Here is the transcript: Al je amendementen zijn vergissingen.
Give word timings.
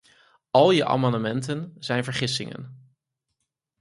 Al 0.51 0.71
je 0.71 0.85
amendementen 0.85 1.73
zijn 1.79 2.03
vergissingen. 2.03 2.93